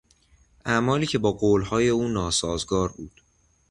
اعمالی 0.65 1.07
که 1.07 1.17
با 1.17 1.31
قولهای 1.31 1.89
او 1.89 2.07
ناسازگار 2.07 2.91
بود 2.91 3.11